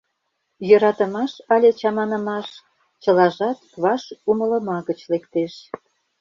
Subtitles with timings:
[0.69, 2.47] Йӧратымаш але чаманымаш—
[3.03, 5.53] чылажат ваш умылыма гыч лектеш.